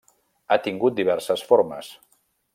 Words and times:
Ha 0.47 0.57
tingut 0.67 0.95
diverses 1.01 1.45
formes. 1.51 1.93